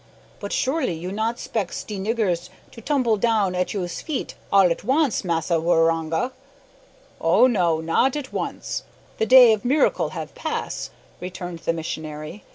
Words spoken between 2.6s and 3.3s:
to tumbil